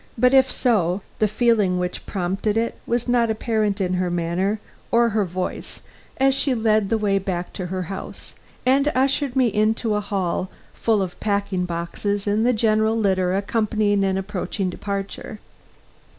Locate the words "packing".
11.19-11.65